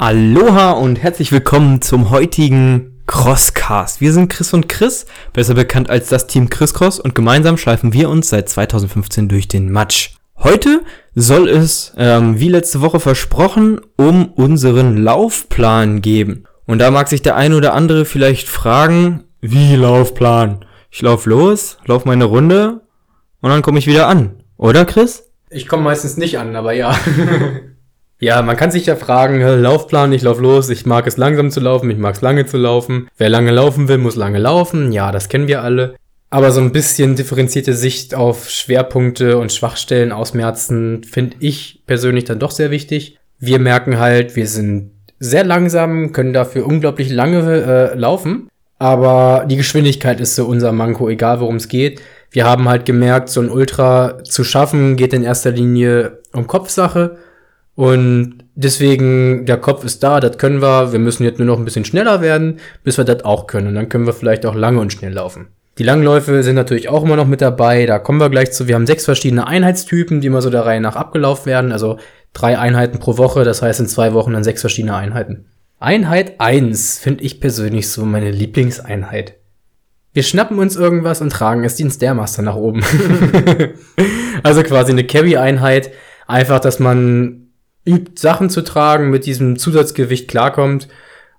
[0.00, 4.00] Aloha und herzlich willkommen zum heutigen Crosscast.
[4.00, 7.92] Wir sind Chris und Chris, besser bekannt als das Team Chris Cross und gemeinsam schleifen
[7.92, 10.12] wir uns seit 2015 durch den Matsch.
[10.38, 10.80] Heute
[11.14, 16.44] soll es, ähm, wie letzte Woche versprochen, um unseren Laufplan geben.
[16.64, 20.64] Und da mag sich der eine oder andere vielleicht fragen, wie Laufplan?
[20.90, 22.80] Ich lauf los, lauf meine Runde
[23.42, 24.42] und dann komme ich wieder an.
[24.56, 25.30] Oder Chris?
[25.50, 26.98] Ich komme meistens nicht an, aber ja.
[28.20, 31.58] Ja, man kann sich ja fragen, Laufplan, ich lauf los, ich mag es langsam zu
[31.60, 33.08] laufen, ich mag es lange zu laufen.
[33.16, 34.92] Wer lange laufen will, muss lange laufen.
[34.92, 35.96] Ja, das kennen wir alle.
[36.28, 42.38] Aber so ein bisschen differenzierte Sicht auf Schwerpunkte und Schwachstellen ausmerzen, finde ich persönlich dann
[42.38, 43.18] doch sehr wichtig.
[43.38, 48.48] Wir merken halt, wir sind sehr langsam, können dafür unglaublich lange äh, laufen.
[48.78, 52.00] Aber die Geschwindigkeit ist so unser Manko, egal worum es geht.
[52.30, 57.16] Wir haben halt gemerkt, so ein Ultra zu schaffen, geht in erster Linie um Kopfsache.
[57.80, 60.92] Und deswegen, der Kopf ist da, das können wir.
[60.92, 63.68] Wir müssen jetzt nur noch ein bisschen schneller werden, bis wir das auch können.
[63.68, 65.48] Und dann können wir vielleicht auch lange und schnell laufen.
[65.78, 67.86] Die Langläufe sind natürlich auch immer noch mit dabei.
[67.86, 68.68] Da kommen wir gleich zu.
[68.68, 71.72] Wir haben sechs verschiedene Einheitstypen, die immer so der Reihe nach abgelaufen werden.
[71.72, 71.96] Also
[72.34, 73.44] drei Einheiten pro Woche.
[73.44, 75.46] Das heißt in zwei Wochen dann sechs verschiedene Einheiten.
[75.78, 79.36] Einheit eins finde ich persönlich so meine Lieblingseinheit.
[80.12, 82.84] Wir schnappen uns irgendwas und tragen es den Stairmaster nach oben.
[84.42, 85.92] also quasi eine Carry-Einheit.
[86.26, 87.46] Einfach, dass man
[87.86, 90.88] übt, Sachen zu tragen, mit diesem Zusatzgewicht klarkommt.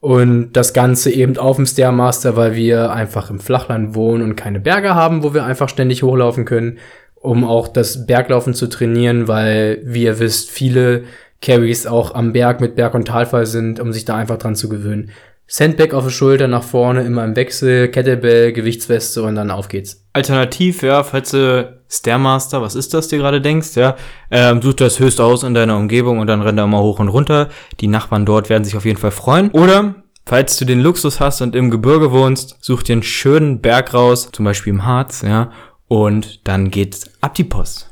[0.00, 4.60] Und das Ganze eben auf dem Stairmaster, weil wir einfach im Flachland wohnen und keine
[4.60, 6.78] Berge haben, wo wir einfach ständig hochlaufen können,
[7.16, 11.02] um auch das Berglaufen zu trainieren, weil, wie ihr wisst, viele
[11.42, 14.68] Carries auch am Berg mit Berg- und Talfall sind, um sich da einfach dran zu
[14.68, 15.10] gewöhnen.
[15.48, 20.04] Sandbag auf der Schulter, nach vorne, immer im Wechsel, Kettlebell, Gewichtsweste und dann auf geht's.
[20.12, 23.96] Alternativ, ja, falls du Stairmaster, was ist das, dir gerade denkst, ja,
[24.30, 27.08] ähm, such das höchst aus in deiner Umgebung und dann renn da mal hoch und
[27.08, 27.48] runter.
[27.80, 29.50] Die Nachbarn dort werden sich auf jeden Fall freuen.
[29.50, 29.94] Oder,
[30.26, 34.28] falls du den Luxus hast und im Gebirge wohnst, such dir einen schönen Berg raus,
[34.32, 35.50] zum Beispiel im Harz, ja,
[35.88, 37.88] und dann geht's ab die Post.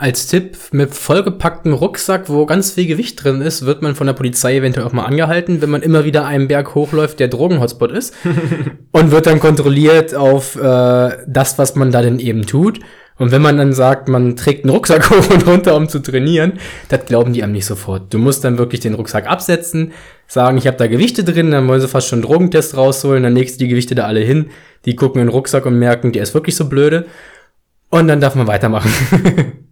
[0.00, 4.14] Als Tipp, mit vollgepacktem Rucksack, wo ganz viel Gewicht drin ist, wird man von der
[4.14, 8.14] Polizei eventuell auch mal angehalten, wenn man immer wieder einen Berg hochläuft, der Drogenhotspot ist.
[8.92, 12.78] und wird dann kontrolliert auf äh, das, was man da denn eben tut.
[13.18, 16.54] Und wenn man dann sagt, man trägt einen Rucksack hoch und runter, um zu trainieren,
[16.88, 18.14] das glauben die einem nicht sofort.
[18.14, 19.92] Du musst dann wirklich den Rucksack absetzen,
[20.26, 23.34] sagen, ich habe da Gewichte drin, dann wollen sie fast schon einen Drogentest rausholen, dann
[23.34, 24.50] legst du die Gewichte da alle hin,
[24.84, 27.06] die gucken in den Rucksack und merken, der ist wirklich so blöde.
[27.90, 28.90] Und dann darf man weitermachen.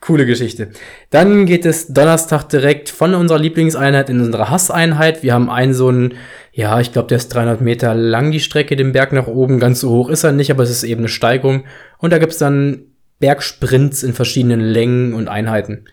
[0.00, 0.70] Coole Geschichte.
[1.10, 5.22] Dann geht es Donnerstag direkt von unserer Lieblingseinheit in unsere Hasseinheit.
[5.22, 6.14] Wir haben einen so einen,
[6.56, 9.60] ja, ich glaube, der ist 300 Meter lang, die Strecke, den Berg nach oben.
[9.60, 11.64] Ganz so hoch ist er nicht, aber es ist eben eine Steigung.
[11.98, 12.84] Und da gibt's dann
[13.18, 15.84] Bergsprints in verschiedenen Längen und Einheiten.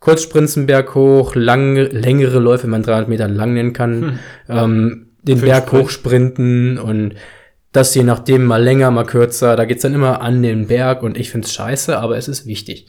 [0.00, 4.02] Kurzsprints einen Berg hoch, lange, längere Läufe, wenn man 300 Meter lang nennen kann.
[4.02, 4.18] Hm.
[4.48, 5.84] Ähm, den Für Berg Sprint.
[5.84, 7.14] hochsprinten und
[7.70, 9.54] das je nachdem mal länger, mal kürzer.
[9.54, 12.86] Da geht's dann immer an den Berg und ich find's scheiße, aber es ist wichtig.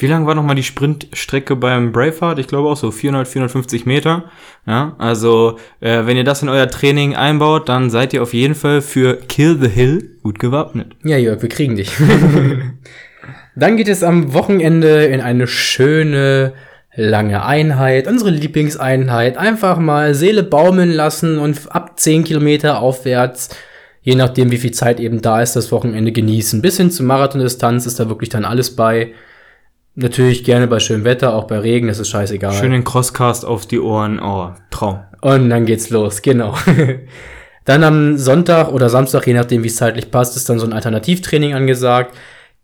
[0.00, 2.38] Wie lang war nochmal die Sprintstrecke beim Braveheart?
[2.38, 4.24] Ich glaube auch so 400, 450 Meter.
[4.66, 8.54] Ja, also äh, wenn ihr das in euer Training einbaut, dann seid ihr auf jeden
[8.54, 10.92] Fall für Kill the Hill gut gewappnet.
[11.04, 11.92] Ja, Jörg, wir kriegen dich.
[13.56, 16.54] dann geht es am Wochenende in eine schöne
[16.96, 19.36] lange Einheit, unsere Lieblingseinheit.
[19.36, 23.50] Einfach mal Seele baumeln lassen und ab 10 Kilometer aufwärts
[24.02, 26.62] je nachdem, wie viel Zeit eben da ist, das Wochenende genießen.
[26.62, 29.12] Bis hin zur Marathondistanz ist da wirklich dann alles bei.
[29.96, 32.52] Natürlich gerne bei schönem Wetter, auch bei Regen, das ist scheißegal.
[32.52, 35.00] Schön den Crosscast auf die Ohren, oh, Traum.
[35.20, 36.54] Und dann geht's los, genau.
[37.64, 40.72] dann am Sonntag oder Samstag, je nachdem wie es zeitlich passt, ist dann so ein
[40.72, 42.14] Alternativtraining angesagt.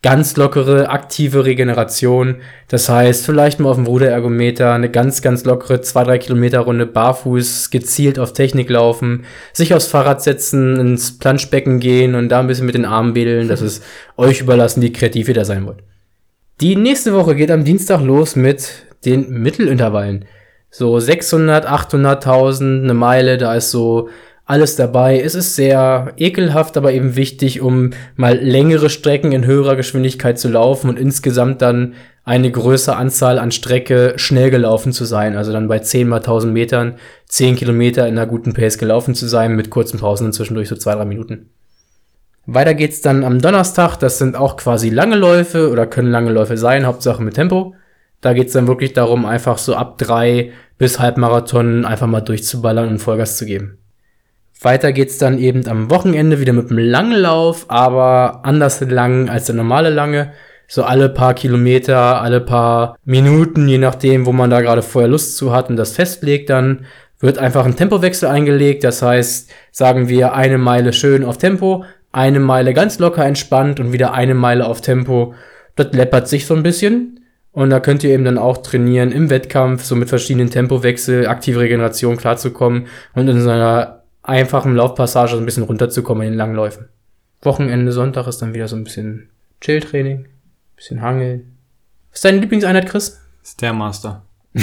[0.03, 2.37] Ganz lockere, aktive Regeneration.
[2.69, 7.71] Das heißt, vielleicht mal auf dem Ruderergometer eine ganz, ganz lockere 2-3 Kilometer Runde barfuß,
[7.71, 12.67] gezielt auf Technik laufen, sich aufs Fahrrad setzen, ins Planschbecken gehen und da ein bisschen
[12.67, 13.49] mit den Armen wedeln.
[13.49, 13.83] Das ist
[14.17, 15.83] euch überlassen, wie kreativ ihr da sein wollt.
[16.63, 20.25] Die nächste Woche geht am Dienstag los mit den Mittelintervallen.
[20.71, 24.09] So 600, 800.000, eine Meile, da ist so
[24.47, 25.21] alles dabei.
[25.21, 30.49] Es ist sehr ekelhaft, aber eben wichtig, um mal längere Strecken in höherer Geschwindigkeit zu
[30.49, 31.93] laufen und insgesamt dann
[32.25, 35.37] eine größere Anzahl an Strecke schnell gelaufen zu sein.
[35.37, 36.95] Also dann bei 10 mal 1000 Metern,
[37.27, 40.95] 10 Kilometer in einer guten Pace gelaufen zu sein, mit kurzen Pausen zwischendurch so zwei,
[40.95, 41.51] drei Minuten.
[42.47, 43.97] Weiter geht's dann am Donnerstag.
[43.97, 47.75] Das sind auch quasi lange Läufe oder können lange Läufe sein, Hauptsache mit Tempo.
[48.21, 52.98] Da geht's dann wirklich darum, einfach so ab drei bis Halbmarathon einfach mal durchzuballern und
[52.98, 53.78] Vollgas zu geben.
[54.63, 59.54] Weiter geht's dann eben am Wochenende wieder mit einem Langlauf, aber anders lang als der
[59.54, 60.33] normale lange.
[60.69, 65.37] So alle paar Kilometer, alle paar Minuten, je nachdem, wo man da gerade vorher Lust
[65.37, 66.87] zu hat und das festlegt dann,
[67.21, 68.83] wird einfach ein Tempowechsel eingelegt.
[68.83, 71.84] Das heißt, sagen wir eine Meile schön auf Tempo,
[72.16, 75.34] eine Meile ganz locker entspannt und wieder eine Meile auf Tempo.
[75.74, 77.21] Das läppert sich so ein bisschen.
[77.53, 81.60] Und da könnt ihr eben dann auch trainieren im Wettkampf, so mit verschiedenen Tempowechsel, aktive
[81.60, 86.89] Regeneration klarzukommen und in so einer einfachen Laufpassage so ein bisschen runterzukommen in den Langläufen.
[87.42, 89.28] Wochenende, Sonntag ist dann wieder so ein bisschen
[89.60, 90.27] Chill-Training,
[90.74, 91.57] bisschen Hangeln.
[92.10, 93.21] Was ist deine Lieblingseinheit, Chris?
[93.45, 94.22] Stairmaster.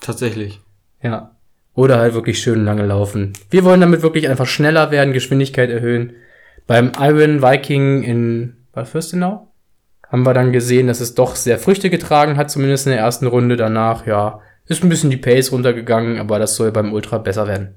[0.00, 0.60] Tatsächlich.
[1.02, 1.37] Ja.
[1.78, 3.34] Oder halt wirklich schön lange laufen.
[3.50, 6.14] Wir wollen damit wirklich einfach schneller werden, Geschwindigkeit erhöhen.
[6.66, 9.46] Beim Iron Viking in Bad Fürstenau
[10.08, 13.28] haben wir dann gesehen, dass es doch sehr Früchte getragen hat, zumindest in der ersten
[13.28, 13.54] Runde.
[13.54, 17.76] Danach, ja, ist ein bisschen die Pace runtergegangen, aber das soll beim Ultra besser werden.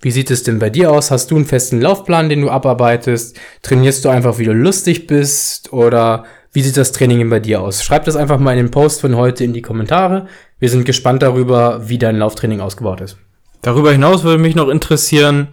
[0.00, 1.12] Wie sieht es denn bei dir aus?
[1.12, 3.38] Hast du einen festen Laufplan, den du abarbeitest?
[3.62, 5.72] Trainierst du einfach, wie du lustig bist?
[5.72, 7.84] Oder wie sieht das Training bei dir aus?
[7.84, 10.26] Schreib das einfach mal in den Post von heute in die Kommentare.
[10.58, 13.18] Wir sind gespannt darüber, wie dein Lauftraining ausgebaut ist.
[13.62, 15.48] Darüber hinaus würde mich noch interessieren,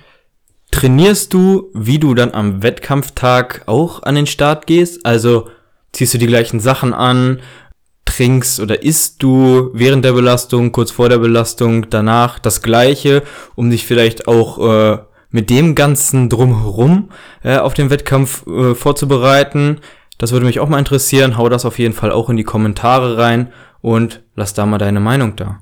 [0.71, 5.05] trainierst du, wie du dann am Wettkampftag auch an den Start gehst?
[5.05, 5.49] Also
[5.91, 7.41] ziehst du die gleichen Sachen an,
[8.05, 13.23] trinkst oder isst du während der Belastung, kurz vor der Belastung, danach das gleiche,
[13.55, 14.57] um dich vielleicht auch
[14.94, 14.97] äh,
[15.29, 17.09] mit dem ganzen drumherum
[17.44, 19.81] äh, auf den Wettkampf äh, vorzubereiten.
[20.18, 21.38] Das würde mich auch mal interessieren.
[21.38, 25.00] Hau das auf jeden Fall auch in die Kommentare rein und lass da mal deine
[25.00, 25.60] Meinung da.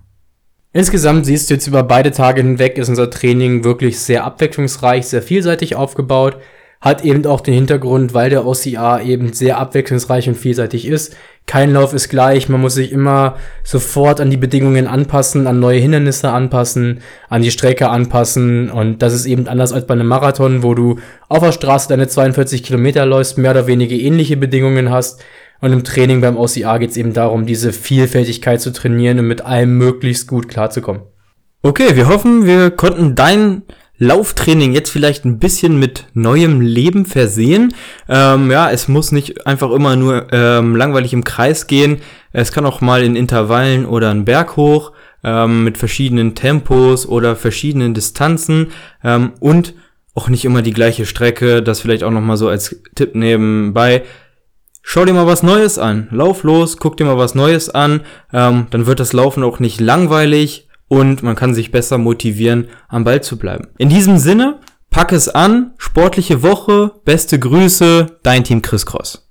[0.71, 5.21] Insgesamt siehst du jetzt über beide Tage hinweg ist unser Training wirklich sehr abwechslungsreich, sehr
[5.21, 6.37] vielseitig aufgebaut.
[6.81, 11.15] Hat eben auch den Hintergrund, weil der OCA eben sehr abwechslungsreich und vielseitig ist.
[11.47, 15.79] Kein Lauf ist gleich, man muss sich immer sofort an die Bedingungen anpassen, an neue
[15.79, 18.71] Hindernisse anpassen, an die Strecke anpassen.
[18.71, 20.97] Und das ist eben anders als bei einem Marathon, wo du
[21.29, 25.23] auf der Straße deine 42 Kilometer läufst, mehr oder weniger ähnliche Bedingungen hast.
[25.61, 29.41] Und im Training beim OCA geht es eben darum, diese Vielfältigkeit zu trainieren und mit
[29.41, 31.03] allem möglichst gut klarzukommen.
[31.61, 33.63] Okay, wir hoffen, wir konnten dein
[33.97, 37.73] Lauftraining jetzt vielleicht ein bisschen mit neuem Leben versehen.
[38.09, 41.99] Ähm, ja, es muss nicht einfach immer nur ähm, langweilig im Kreis gehen.
[42.33, 44.91] Es kann auch mal in Intervallen oder einen Berg hoch
[45.23, 48.67] ähm, mit verschiedenen Tempos oder verschiedenen Distanzen
[49.03, 49.73] ähm, und
[50.13, 51.63] auch nicht immer die gleiche Strecke.
[51.63, 54.03] Das vielleicht auch noch mal so als Tipp nebenbei.
[54.81, 56.09] Schau dir mal was Neues an.
[56.11, 58.01] Lauf los, guck dir mal was Neues an.
[58.31, 63.03] Ähm, dann wird das Laufen auch nicht langweilig und man kann sich besser motivieren, am
[63.03, 63.67] Ball zu bleiben.
[63.77, 64.59] In diesem Sinne,
[64.89, 69.23] pack es an, sportliche Woche, beste Grüße, dein Team Chris Cross.